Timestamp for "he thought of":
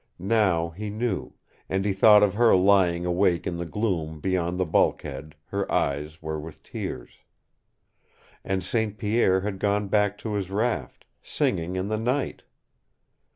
1.85-2.33